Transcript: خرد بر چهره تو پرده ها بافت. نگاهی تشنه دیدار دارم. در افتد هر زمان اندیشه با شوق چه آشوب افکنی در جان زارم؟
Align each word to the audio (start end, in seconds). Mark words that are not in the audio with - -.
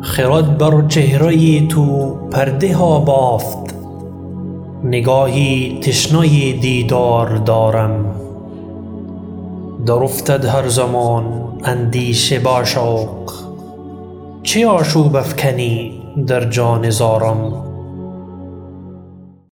خرد 0.00 0.58
بر 0.58 0.82
چهره 0.88 1.66
تو 1.66 2.16
پرده 2.30 2.76
ها 2.76 2.98
بافت. 2.98 3.74
نگاهی 4.84 5.78
تشنه 5.82 6.52
دیدار 6.52 7.36
دارم. 7.36 8.14
در 9.86 9.92
افتد 9.92 10.44
هر 10.44 10.68
زمان 10.68 11.24
اندیشه 11.64 12.38
با 12.38 12.64
شوق 12.64 13.32
چه 14.42 14.66
آشوب 14.66 15.16
افکنی 15.16 16.02
در 16.26 16.44
جان 16.44 16.90
زارم؟ 16.90 17.69